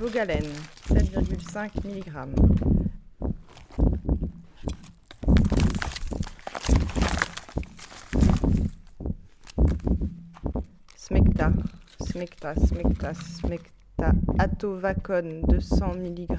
[0.00, 0.44] Vogalène,
[0.88, 2.08] 7,5 mg.
[10.96, 11.52] Smecta,
[12.18, 16.32] smecta, smecta, smecta, atovacone, 200 mg.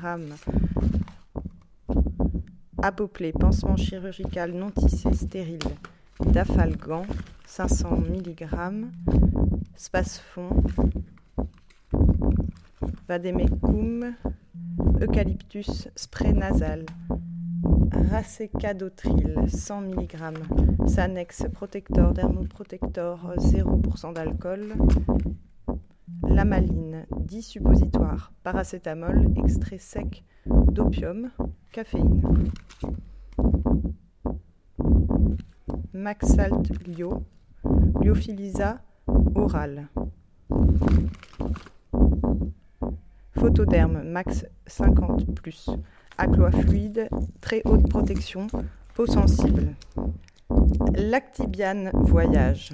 [2.82, 5.72] Apoplé, pansement chirurgical non tissé stérile.
[6.20, 7.06] Dafalgan,
[7.48, 8.46] 500 mg.
[9.78, 10.50] Spasfon,
[13.08, 14.16] Vademecum,
[15.00, 16.84] Eucalyptus spray nasal,
[18.12, 20.16] Racecadotril 100 mg,
[20.88, 24.74] Sanex protector, dermoprotector 0% d'alcool,
[26.28, 31.30] Lamaline 10 suppositoires, paracétamol, extrait sec d'opium,
[31.72, 32.22] caféine.
[35.94, 37.24] Maxalt Lio,
[38.02, 38.82] Lyophilisa
[39.36, 39.88] oral.
[43.32, 45.70] Photoderme max 50 plus.
[46.18, 47.10] Aqua fluide,
[47.42, 48.48] très haute protection,
[48.96, 49.76] peau sensible.
[50.96, 52.72] Lactibiane voyage.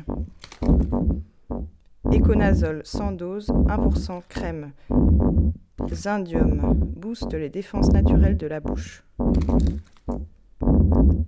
[2.15, 4.71] Éconazole 100 doses, 1% crème.
[5.91, 9.03] Zindium booste les défenses naturelles de la bouche.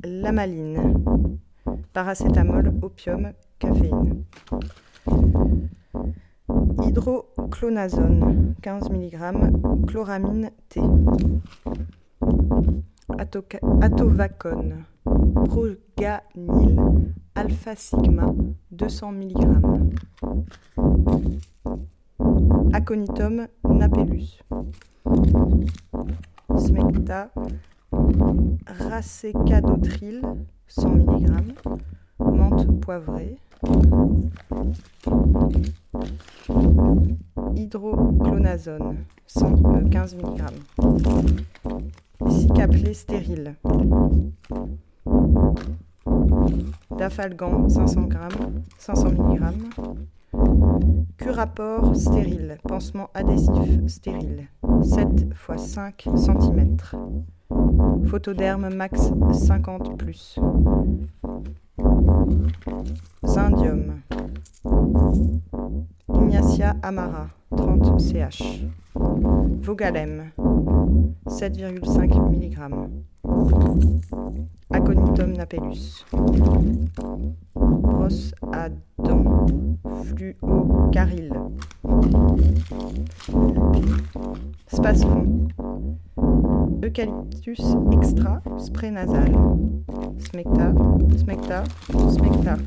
[0.06, 0.96] Lamaline.
[1.92, 4.24] Paracétamol, opium, caféine.
[6.82, 10.80] Hydroclonazone 15 mg, chloramine T.
[13.82, 16.80] Atovacone, proganil,
[17.38, 18.26] alpha sigma
[18.72, 19.40] 200 mg.
[22.74, 24.42] Aconitum napellus.
[26.58, 27.30] Smecta,
[28.90, 30.22] racecadotril
[30.68, 31.26] 100 mg,
[32.20, 33.38] menthe poivrée.
[37.56, 40.42] Hydroclonazone, 115 mg.
[42.30, 43.56] Cicaplé stérile.
[46.97, 48.18] Dafalgan, 500 g,
[48.80, 49.44] 500 mg.
[51.18, 54.47] Curapor stérile, pansement adhésif stérile,
[54.81, 56.78] 7 x 5 cm.
[58.09, 60.40] Photoderme max 50 plus.
[63.24, 64.02] Zindium.
[66.09, 68.66] Ignacia amara, 30 ch.
[69.62, 70.31] Vogalem,
[71.28, 72.58] 7,5 mg.
[74.70, 76.06] Aconitum napellus.
[77.56, 79.46] Brosse à dents,
[84.68, 85.48] Spasfon.
[86.84, 87.59] Eucalyptus
[87.92, 89.31] extra, spray nasal.
[90.20, 90.74] Smecta,
[91.18, 91.64] smecta,
[92.12, 92.58] smecta.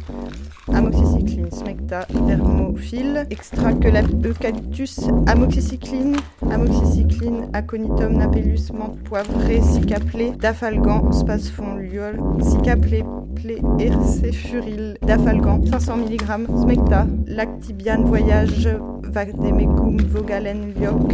[0.73, 6.17] Amoxicilline, smecta, thermophile, extra que eucalyptus, amoxicilline,
[6.51, 13.05] amoxicilline, aconitum napellus, menthe poivrée, cicaplé, dafalgan, spasfon, liol, cicaplé,
[13.43, 18.69] plé, ercéfuril, dafalgan, 500 mg, smecta, lactibiane, voyage,
[19.03, 21.13] vademecum, vogalen, lioc,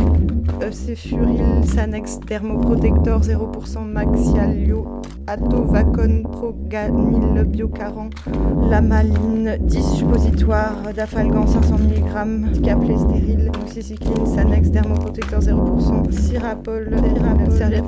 [0.63, 8.11] Eusefuril, Sanex, Thermoprotector 0% Maxialio, Atovacone, Proganil, Biocaran,
[8.71, 16.89] Lamaline, 10 suppositoires, Dafalgan 500 mg, Caplé stérile, Moxicilline, Sanex, Thermoprotector 0%, Sirapol,
[17.51, 17.85] serviette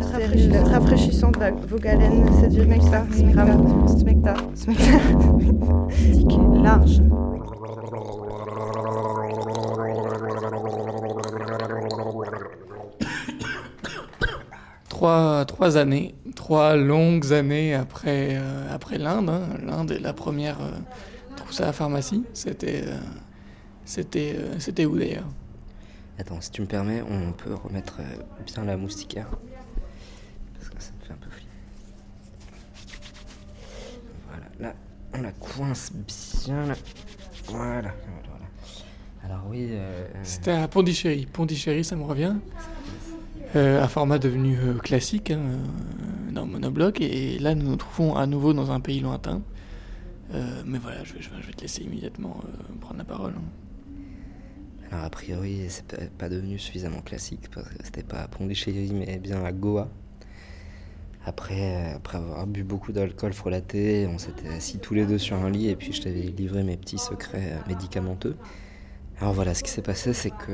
[0.72, 1.36] rafraîchissante,
[1.68, 4.98] Vogalène, 7,5 mg, Smecta, Smecta,
[5.92, 6.30] stick
[6.64, 7.00] large.
[14.88, 19.28] Trois, trois années, trois longues années après, euh, après l'Inde.
[19.30, 19.42] hein.
[19.64, 20.70] L'Inde est la première euh,
[21.36, 22.24] trousse à la pharmacie.
[22.32, 22.96] C'était euh,
[23.84, 25.26] c'était euh, c'était où d'ailleurs?
[26.18, 29.28] Attends, si tu me permets, on peut remettre euh, bien la moustiquaire.
[30.54, 31.48] Parce que ça me fait un peu flipper.
[34.28, 34.74] Voilà, là,
[35.14, 36.74] on la coince bien là.
[37.46, 38.44] Voilà, voilà.
[39.24, 41.26] Alors oui, euh, C'était à Pondichéry.
[41.26, 42.34] Pondichéry, ça me revient.
[43.56, 47.00] Euh, un format devenu euh, classique hein, euh, dans Monobloc.
[47.00, 49.40] Et là, nous nous trouvons à nouveau dans un pays lointain.
[50.34, 53.32] Euh, mais voilà, je vais, te laisser immédiatement euh, prendre la parole.
[53.36, 53.67] hein.
[54.90, 55.84] Alors a priori, c'est
[56.16, 59.88] pas- devenu suffisamment classique parce que c'était pas à Pondichéry mais bien à Goa.
[61.26, 65.50] après, après avoir bu beaucoup d'alcool frelaté, on s'était assis tous les deux sur un
[65.50, 68.36] lit et puis je t'avais livré mes petits secrets médicamenteux.
[69.20, 70.52] Alors voilà, ce qui s'est passé, c'est que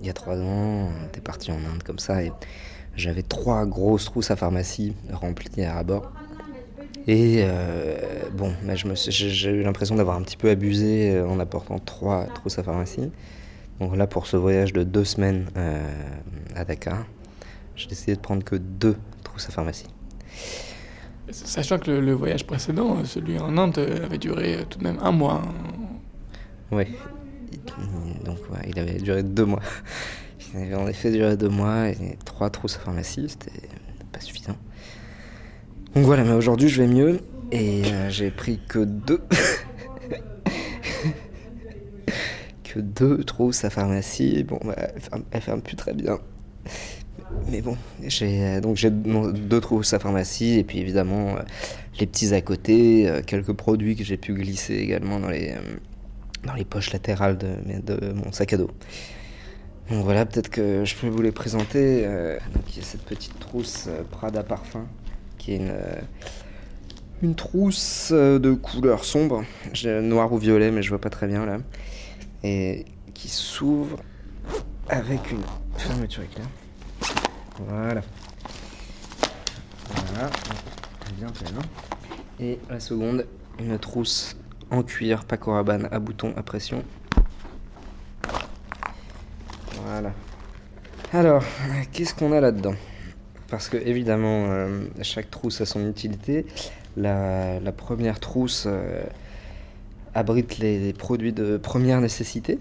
[0.00, 2.32] il y a trois ans, on était parti en Inde comme ça et
[2.96, 6.12] j'avais trois grosses trousses à pharmacie remplies à bord.
[7.06, 7.96] Et euh,
[8.32, 8.52] bon,
[9.08, 13.10] j'ai eu l'impression d'avoir un petit peu abusé en apportant trois trousses à pharmacie.
[13.80, 15.80] Donc là, pour ce voyage de deux semaines euh,
[16.54, 17.04] à Dakar,
[17.76, 19.88] j'ai décidé de prendre que deux trousses à pharmacie.
[21.30, 25.42] Sachant que le, voyage précédent, celui en Inde, avait duré tout de même un mois.
[26.70, 26.86] Oui,
[28.24, 29.62] donc il avait duré deux mois.
[30.56, 33.68] Il avait en effet duré deux mois et trois trousses à pharmacie, c'était
[34.12, 34.56] pas suffisant.
[35.94, 37.20] Donc voilà, mais aujourd'hui je vais mieux
[37.50, 39.20] et euh, j'ai pris que deux.
[42.74, 44.44] que deux trousses à pharmacie.
[44.44, 44.74] Bon, bah,
[45.30, 46.18] elle, ferme, plus très bien.
[47.50, 51.42] Mais bon, j'ai euh, donc j'ai deux trousses à pharmacie et puis évidemment euh,
[51.98, 55.54] les petits à côté, quelques produits que j'ai pu glisser également dans les
[56.46, 58.70] dans les poches latérales de, mon sac à dos.
[59.90, 62.02] Donc voilà, peut-être que je peux vous les présenter.
[62.04, 64.86] Euh, donc il y a cette petite trousse euh, Prada Parfum,
[65.36, 66.00] qui est une, euh,
[67.22, 69.44] une trousse de couleur sombre,
[69.84, 71.58] noir ou violet, mais je vois pas très bien là,
[72.44, 73.98] et qui s'ouvre
[74.88, 75.42] avec une
[75.76, 76.46] fermeture éclair.
[77.66, 78.02] Voilà.
[79.88, 80.30] Voilà,
[81.16, 81.28] bien.
[82.38, 83.26] Et la seconde,
[83.58, 84.36] une trousse
[84.70, 86.84] en cuir Paco Rabanne à boutons à pression.
[89.86, 90.12] Voilà.
[91.12, 91.44] Alors,
[91.92, 92.74] qu'est-ce qu'on a là-dedans?
[93.48, 96.44] Parce que évidemment, euh, chaque trousse a son utilité.
[96.96, 99.02] La, première trousse euh,
[100.14, 102.58] abrite les, produits de première nécessité.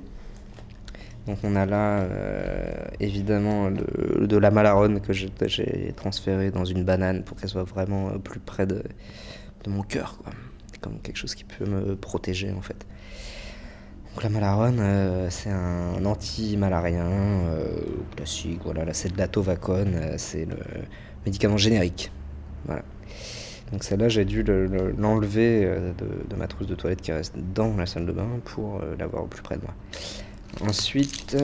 [1.28, 7.24] Donc on a là euh, évidemment de la malarone que j'ai transféré dans une banane
[7.24, 8.84] pour qu'elle soit vraiment plus près de,
[9.68, 10.18] mon cœur.
[10.22, 10.34] Quoi
[10.84, 12.86] comme quelque chose qui peut me protéger en fait.
[14.14, 17.78] Donc la malarone, euh, c'est un anti-malarien euh,
[18.16, 18.60] classique.
[18.64, 20.58] Voilà, là c'est de la tovacone, euh, c'est le
[21.26, 22.12] médicament générique.
[22.66, 22.84] Voilà.
[23.74, 25.66] Donc celle-là, j'ai dû l'enlever
[25.98, 29.28] de, ma trousse de toilette qui reste dans la salle de bain pour l'avoir au
[29.28, 29.74] plus près de moi.
[30.62, 31.36] Ensuite,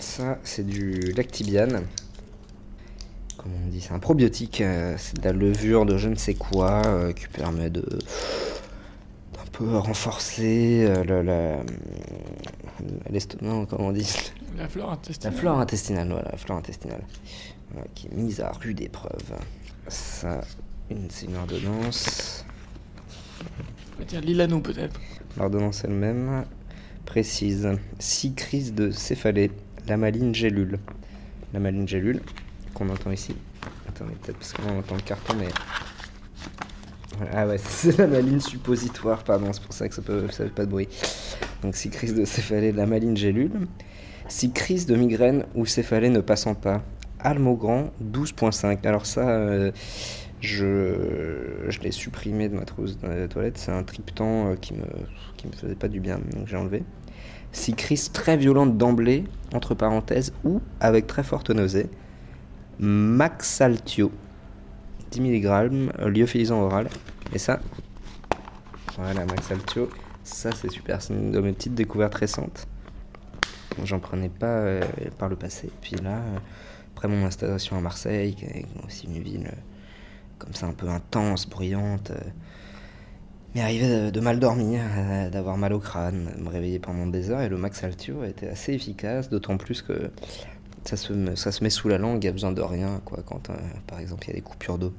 [0.00, 1.82] ça c'est du lactibiane.
[3.36, 4.62] Comment on dit C'est un probiotique.
[4.96, 6.82] c'est de la levure de je ne sais quoi
[7.14, 7.84] qui permet de
[9.54, 11.62] peut renforcer euh,
[13.08, 14.32] l'estomac, comment on dit?
[14.58, 15.32] La flore intestinale.
[15.32, 17.02] La flore intestinale, voilà, la flore intestinale.
[17.94, 19.38] qui est mise à rude épreuve.
[19.88, 20.40] Ça,
[21.08, 22.44] c'est une ordonnance.
[23.96, 25.00] On va dire Lilano peut-être.
[25.36, 26.44] L'ordonnance elle-même
[27.04, 29.50] précise 6 crises de céphalée,
[29.86, 30.78] la maline gélule.
[31.52, 32.20] La maline gélule
[32.74, 33.34] qu'on entend ici.
[33.88, 35.48] Attendez, peut-être parce qu'on entend le carton, mais
[37.32, 40.50] ah ouais, c'est la maline suppositoire, pardon, c'est pour ça que ça peut, ça fait
[40.50, 40.88] pas de bruit.
[41.62, 43.52] Donc si crise de céphalée la maline gélule.
[44.26, 46.82] Si crise de migraine ou céphalée ne passant pas,
[47.20, 48.86] Almogran 12.5.
[48.86, 49.70] Alors ça, euh,
[50.44, 53.58] je, l'ai supprimé de ma trousse de toilette.
[53.58, 54.86] C'est un triptan euh, qui me,
[55.36, 56.82] qui me faisait pas du bien, donc j'ai enlevé.
[57.52, 61.88] Si crise très violente d'emblée, entre parenthèses, ou avec très forte nausée,
[62.78, 64.10] Maxaltio
[65.12, 66.88] 10 mg, lyophilisant oral.
[67.32, 67.60] Et ça,
[68.96, 69.88] voilà, Max Altio,
[70.22, 72.66] ça c'est super, c'est une de mes petites découvertes récentes.
[73.82, 74.82] J'en prenais pas euh,
[75.18, 75.70] par le passé.
[75.80, 76.38] Puis là, euh,
[76.94, 79.56] après mon installation à Marseille, qui est aussi une ville euh,
[80.38, 82.12] comme ça un peu intense, bruyante,
[83.54, 84.80] m'est arrivé de, mal dormir,
[85.32, 87.42] d'avoir mal au crâne, me réveiller pendant des heures.
[87.42, 90.10] Et le Max Altio été assez efficace, d'autant plus que
[90.84, 93.22] ça se, ça se met sous la langue, il n'y a besoin de rien, quoi,
[93.24, 93.48] quand
[93.86, 94.92] par exemple il y a des coupures d'eau.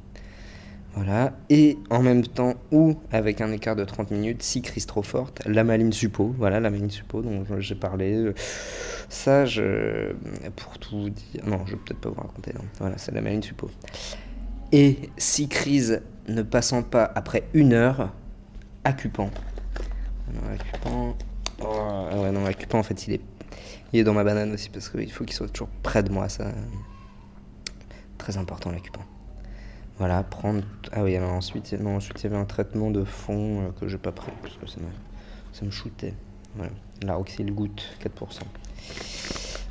[0.95, 1.33] Voilà.
[1.49, 5.41] Et en même temps, ou avec un écart de 30 minutes, si crise trop forte,
[5.45, 8.31] la maline suppo, voilà, la maline suppo dont j'ai parlé.
[9.09, 10.13] Ça, je,
[10.55, 13.69] pour tout dire, non, je vais peut-être pas vous raconter, Voilà, c'est la maline suppo.
[14.72, 18.12] Et si crise ne passant pas après une heure,
[18.84, 19.31] Accupant.
[20.34, 21.17] Non, Accupant.
[21.62, 23.22] Oh, ouais, non, Accupant, en fait, il est,
[23.93, 26.29] il est dans ma banane aussi parce qu'il faut qu'il soit toujours près de moi,
[26.29, 26.51] ça.
[28.17, 29.03] Très important, l'Accupant.
[29.98, 30.63] Voilà, prendre.
[30.91, 33.88] Ah oui, alors ensuite, non, ensuite il y avait un traitement de fond euh, que
[33.88, 34.88] j'ai pas pris parce que ça me,
[35.53, 36.13] ça me shootait.
[36.55, 38.41] Voilà, la Roxil goutte, 4%.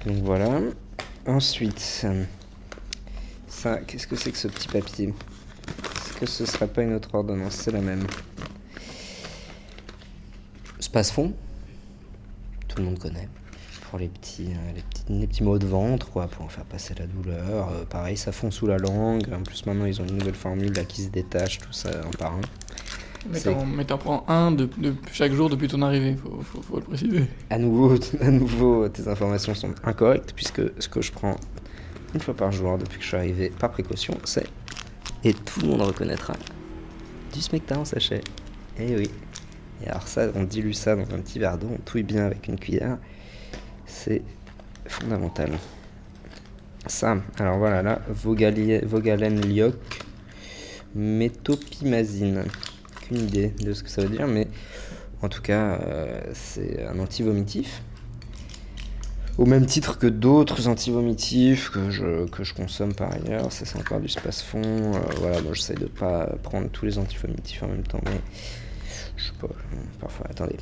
[0.06, 0.60] Donc voilà.
[1.26, 2.06] Ensuite,
[3.86, 5.14] qu'est-ce que c'est que ce petit papier?
[5.68, 7.54] Est-ce que ce serait pas une autre ordonnance?
[7.54, 8.06] C'est la même.
[10.80, 11.32] Space fond,
[12.68, 13.28] tout le monde connaît.
[13.90, 17.68] Pour les petits, euh, les petits maux de ventre, quoi, pour faire passer la douleur.
[17.70, 19.24] Euh, pareil, ça fond sous la langue.
[19.32, 22.10] En plus, maintenant, ils ont une nouvelle formule là, qui se détache, tout ça, un
[22.18, 22.40] par un.
[23.30, 26.60] Mais t'en, mais t'en prends un de, de chaque jour depuis ton arrivée, faut, faut,
[26.60, 27.24] faut le préciser.
[27.48, 31.36] À nouveau, à nouveau, tes informations sont incorrectes, puisque ce que je prends
[32.14, 34.46] une fois par jour depuis que je suis arrivé, par précaution, c'est,
[35.24, 36.34] et tout le monde reconnaîtra,
[37.32, 38.20] du smecta en sachet.
[38.78, 39.10] Eh oui.
[39.82, 42.46] Et alors ça, on dilue ça dans un petit verre d'eau, on touille bien avec
[42.48, 42.98] une cuillère.
[43.86, 44.22] C'est
[44.86, 45.50] fondamental.
[46.86, 49.74] Ça, alors voilà, là, Vogalen Lyoc,
[50.94, 52.44] métopimazine.
[52.96, 54.48] Aucune idée de ce que ça veut dire, mais
[55.22, 57.82] en tout cas, euh, c'est un antivomitif.
[59.36, 63.78] Au même titre que d'autres antivomitifs que je, que je consomme par ailleurs, ça c'est
[63.78, 64.62] encore du space-fond.
[64.62, 68.20] euh, voilà, moi j'essaie de pas prendre tous les antivomitifs en même temps, mais
[69.16, 69.48] je sais pas,
[70.00, 70.56] parfois, attendez.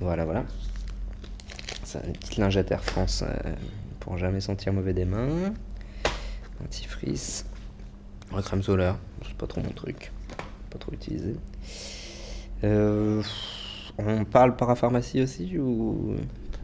[0.00, 0.44] Voilà, voilà.
[1.84, 3.54] Ça, une petite lingette Air France euh,
[4.00, 5.52] pour jamais sentir mauvais des mains.
[6.62, 7.46] Antifrice.
[8.44, 10.10] Crème solaire, c'est pas trop mon truc.
[10.70, 11.36] Pas trop utilisé.
[12.64, 13.22] Euh,
[13.98, 16.14] on parle parapharmacie aussi ou...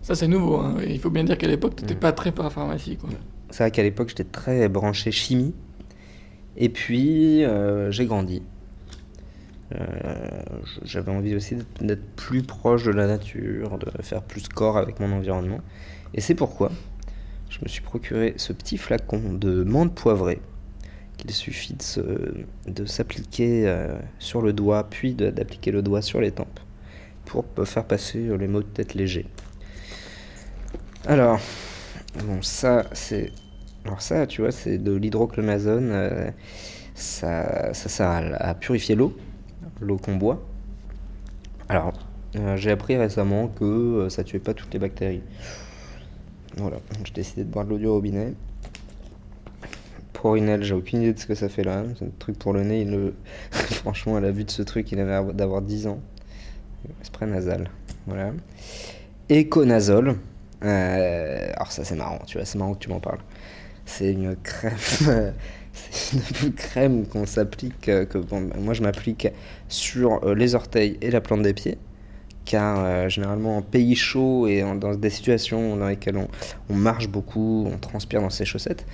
[0.03, 0.57] Ça, c'est nouveau.
[0.57, 0.77] hein.
[0.87, 1.99] Il faut bien dire qu'à l'époque, t'étais Mm.
[1.99, 3.11] pas très parapharmacie, quoi.
[3.51, 5.55] C'est vrai qu'à l'époque, j'étais très branché chimie.
[6.57, 8.43] Et puis, euh, j'ai grandi.
[9.75, 9.85] Euh,
[10.83, 15.13] J'avais envie aussi d'être plus proche de la nature, de faire plus corps avec mon
[15.13, 15.61] environnement.
[16.15, 16.71] Et c'est pourquoi
[17.51, 20.41] je me suis procuré ce petit flacon de menthe poivrée
[21.19, 21.77] qu'il suffit
[22.67, 26.61] de s'appliquer euh, sur le doigt, puis d'appliquer le doigt sur les tempes
[27.27, 29.27] pour faire passer euh, les maux de tête légers.
[31.07, 31.41] Alors,
[32.25, 33.33] bon, ça, c'est.
[33.85, 35.91] Alors, ça, tu vois, c'est de l'hydroclonazone.
[35.93, 36.31] euh,
[36.95, 39.17] ça, sert à, purifier l'eau,
[39.81, 40.43] l'eau qu'on boit.
[41.69, 41.93] Alors,
[42.57, 45.23] j'ai appris récemment que euh, ça tuait pas toutes les bactéries.
[46.57, 48.35] Voilà, j'ai décidé de boire de l'eau du robinet.
[50.29, 51.85] Pour Inel, j'ai aucune idée de ce que ça fait là.
[51.99, 52.87] C'est un truc pour le nez.
[53.51, 56.01] Franchement, à la vue de ce truc, il avait d'avoir 10 ans.
[57.01, 57.71] Spray nasal.
[58.07, 58.33] Voilà.
[59.31, 60.17] Econazole.
[60.63, 63.21] Euh, alors, ça, c'est marrant, tu vois, c'est marrant que tu m'en parles.
[63.87, 64.75] C'est une crème.
[65.73, 67.89] c'est une crème qu'on s'applique.
[67.89, 68.19] euh, que
[68.59, 69.29] moi, je m'applique
[69.69, 71.79] sur euh, les orteils et la plante des pieds.
[72.45, 76.19] Car généralement, en pays chaud et dans des situations dans lesquelles
[76.69, 78.85] on, marche beaucoup, on transpire dans ses chaussettes,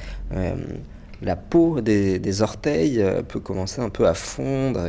[1.24, 4.86] la peau des, orteils euh, peut commencer un peu à fondre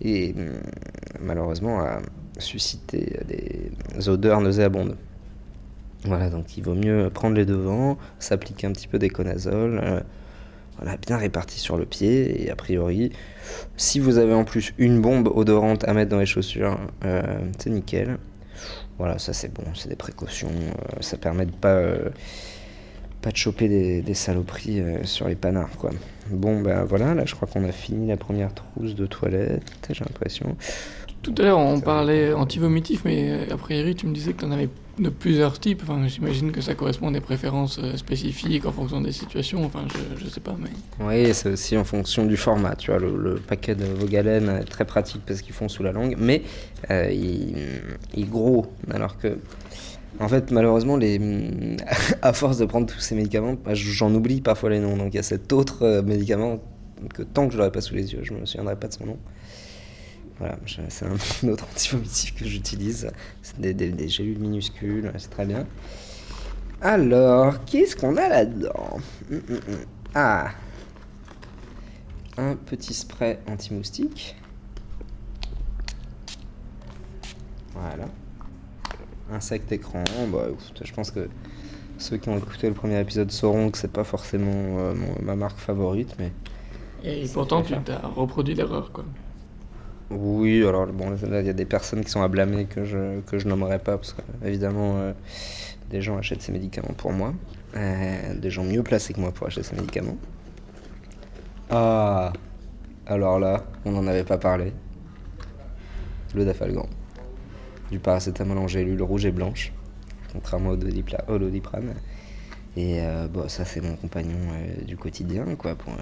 [0.00, 0.52] et, hum,
[1.20, 2.00] malheureusement à
[2.38, 4.96] susciter des odeurs nauséabondes.
[6.04, 10.00] Voilà, donc il vaut mieux prendre les devants, s'appliquer un petit peu d'éconazole, euh,
[10.78, 13.10] voilà, bien réparti sur le pied, et a priori,
[13.76, 17.20] si vous avez en plus une bombe odorante à mettre dans les chaussures, euh,
[17.58, 18.18] c'est nickel.
[18.96, 21.82] Voilà, ça c'est bon, c'est des précautions, euh, ça permet de pas,
[23.30, 25.90] de choper des, des saloperies euh, sur les panards, quoi.
[26.30, 30.04] Bon, ben voilà, là je crois qu'on a fini la première trousse de toilette, j'ai
[30.04, 30.56] l'impression.
[31.28, 34.46] Tout à l'heure, on parlait antivomitif, mais euh, a priori, tu me disais que tu
[34.46, 35.82] en avais de plusieurs types.
[35.82, 39.62] Enfin, j'imagine que ça correspond à des préférences euh, spécifiques en fonction des situations.
[39.62, 40.70] Enfin, je, je sais pas, mais.
[41.04, 42.76] Oui, c'est aussi en fonction du format.
[42.76, 46.16] Tu vois, le, paquet de Vogalen est très pratique parce qu'ils font sous la langue,
[46.18, 46.42] mais
[46.90, 48.66] euh, il, est gros.
[48.90, 49.36] Alors que,
[50.20, 50.98] en fait, malheureusement,
[52.22, 54.96] à force de prendre tous ces médicaments, bah, j'en oublie parfois les noms.
[54.96, 56.58] Donc il y a cet autre médicament
[57.12, 59.04] que tant que je l'aurai pas sous les yeux, je me souviendrai pas de son
[59.04, 59.18] nom.
[60.38, 60.56] Voilà,
[60.88, 61.14] c'est un
[61.48, 63.10] autre antivomitif que j'utilise.
[63.42, 65.66] C'est des, des- des gélules minuscules, c'est très bien.
[66.80, 68.98] Alors, qu'est-ce qu'on a là-dedans?
[69.32, 69.78] Hum, hum, hum.
[70.14, 70.50] Ah
[72.36, 74.36] Un petit spray anti-moustique.
[77.74, 78.06] Voilà.
[79.32, 80.04] Insecte écran.
[80.32, 80.46] Bah,
[80.82, 81.28] je pense que
[81.98, 85.34] ceux qui ont écouté le premier épisode sauront que c'est pas forcément euh, mon- ma
[85.36, 86.32] marque favorite, mais
[87.02, 89.04] Et pourtant, tu as reproduit l'erreur, quoi.
[90.10, 93.38] Oui, alors bon, il y a des personnes qui sont à blâmer que je, que
[93.38, 95.12] je nommerai pas, parce que évidemment, euh,
[95.90, 97.34] des gens achètent ces médicaments pour moi.
[97.76, 100.16] Euh, des gens mieux placés que moi pour acheter ces médicaments.
[101.68, 102.32] Ah,
[103.06, 104.72] alors là, on n'en avait pas parlé.
[106.34, 106.88] Le dafalgan.
[107.90, 109.72] Du paracétamol en gélule rouge et blanche,
[110.32, 111.94] contrairement au dodipla- au doliprane.
[112.76, 114.38] Et euh, bon, ça, c'est mon compagnon
[114.86, 115.92] du quotidien, quoi, pour.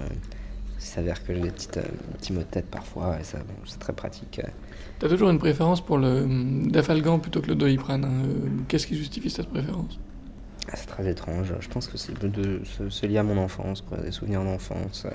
[0.79, 1.83] Il s'avère que j'ai des petites, euh,
[2.17, 4.39] petits maux de tête parfois, et ça, bon, c'est très pratique.
[4.43, 4.47] euh.
[4.99, 8.05] T'as toujours une préférence pour le hum, dafalgan plutôt que le doliprane.
[8.05, 8.23] hein.
[8.27, 9.99] Euh, Qu'est-ce qui justifie cette préférence?
[10.69, 11.53] Ah, c'est très étrange.
[11.59, 15.05] Je pense que c'est de, c'est- c'est lié à mon enfance, quoi, des souvenirs d'enfance.
[15.05, 15.11] euh.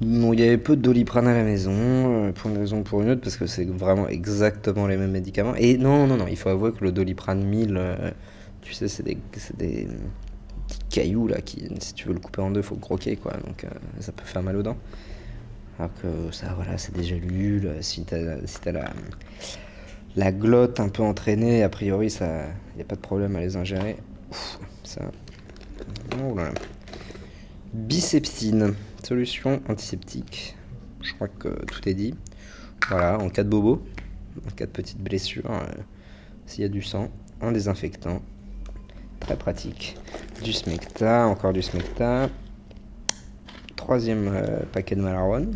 [0.00, 2.82] Non, il y avait peu de doliprane à la maison, euh, pour une raison ou
[2.82, 5.54] pour une autre, parce que c'est vraiment exactement les mêmes médicaments.
[5.56, 8.10] Et non, non, non, il faut avouer que le doliprane 1000, euh,
[8.60, 9.86] tu sais, c'est des, c'est des
[10.94, 13.32] petits cailloux là, qui, si tu veux le couper en deux, faut le croquer, quoi.
[13.44, 13.68] Donc euh,
[14.00, 14.78] ça peut faire mal aux dents.
[15.78, 17.72] Alors que ça, voilà, c'est des gélules.
[17.80, 18.92] Si t'as si la,
[20.16, 22.44] la glotte un peu entraînée, a priori, ça,
[22.78, 23.96] y a pas de problème à les ingérer.
[24.84, 25.00] Ça.
[26.22, 26.36] Oh
[29.02, 30.56] solution antiseptique.
[31.02, 32.14] Je crois que tout est dit.
[32.88, 33.82] Voilà, en cas de bobo,
[34.46, 35.66] en cas de petite blessure, euh,
[36.46, 37.10] s'il y a du sang,
[37.40, 38.22] un désinfectant.
[39.24, 39.96] Très pratique.
[40.42, 42.28] Du smecta, encore du smecta.
[43.76, 45.54] Troisième euh, paquet de Malarone.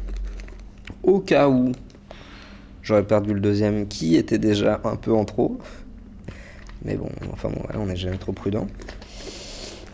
[1.02, 1.72] Au cas où
[2.82, 5.58] j'aurais perdu le deuxième qui était déjà un peu en trop.
[6.84, 8.66] Mais bon, enfin bon, voilà, on n'est jamais trop prudent.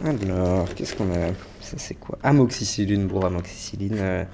[0.05, 1.29] Alors, qu'est-ce qu'on a
[1.61, 2.19] Ça c'est quoi?
[2.23, 3.97] Amoxicilline, bon, amoxicilline.
[3.99, 4.25] Euh,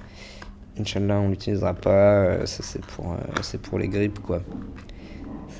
[0.79, 2.23] Inch'Allah, on l'utilisera pas.
[2.25, 4.41] euh, ça c'est pour, euh, c'est pour les grippes, quoi.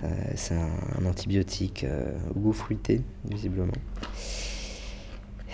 [0.01, 3.73] Ça- C'est un, antibiotique euh, au goût fruité, visiblement.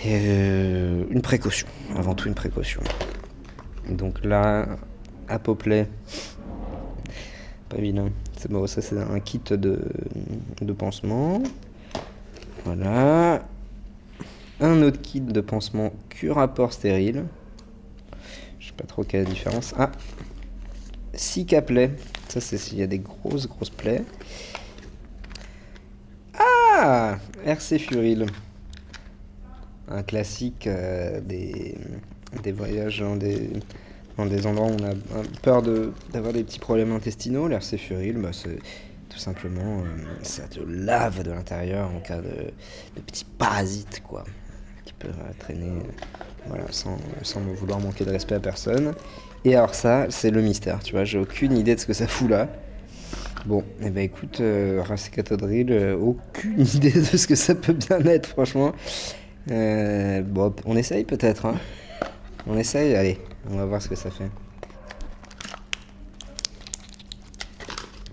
[0.04, 2.80] Et euh, une précaution, avant tout une précaution.
[3.90, 4.66] Donc là,
[5.28, 5.88] Apoplay,
[7.68, 8.10] pas vilain.
[8.36, 9.80] C'est bon, ça c'est un kit de,
[10.60, 11.42] de pansement.
[12.64, 13.42] Voilà.
[14.60, 17.24] Un autre kit de pansement Curaport stérile.
[18.60, 19.74] Je sais pas trop quelle est la différence.
[19.78, 19.90] Ah
[21.14, 21.90] Cicaplay.
[22.28, 24.04] Ça c'est s'il y a des grosses grosses plaies.
[26.34, 28.26] Ah RC Furil.
[29.88, 31.74] Un classique euh, des,
[32.52, 34.94] voyages dans des, endroits où on a
[35.42, 37.48] peur de- d'avoir des petits problèmes intestinaux.
[37.48, 38.58] L'RC Furil, bah, c'est
[39.08, 42.52] tout simplement, euh, ça te lave de l'intérieur en cas de,
[42.96, 44.24] de petits parasites, quoi,
[45.04, 48.94] euh, traîner, euh, voilà, sans, sans me vouloir manquer de respect à personne.
[49.44, 52.06] Et alors ça, c'est le mystère, tu vois, j'ai aucune idée de ce que ça
[52.06, 52.48] fout là.
[53.46, 58.28] Bon, et ben écoute, euh, euh, aucune idée de ce que ça peut bien être,
[58.30, 58.72] franchement.
[59.50, 61.54] Euh, bon, on essaye peut-être, hein.
[62.46, 64.28] On essaye, allez, on va voir ce que ça fait.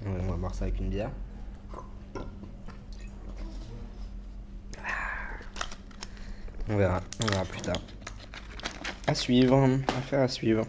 [0.05, 1.09] On va boire ça avec une bière.
[6.69, 7.81] On verra, on verra plus tard.
[9.07, 10.65] À suivre, affaire à suivre.